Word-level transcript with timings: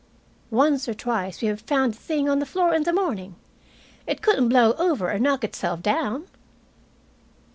"Once 0.49 0.89
or 0.89 0.95
twice 0.95 1.43
we 1.43 1.47
have 1.47 1.61
found 1.61 1.93
the 1.93 1.97
thing 1.99 2.27
on 2.27 2.39
the 2.39 2.45
floor 2.47 2.73
in 2.73 2.81
the 2.81 2.91
morning. 2.91 3.35
It 4.07 4.23
couldn't 4.23 4.49
blow 4.49 4.73
over 4.79 5.11
or 5.13 5.19
knock 5.19 5.43
itself 5.43 5.83
down." 5.83 6.25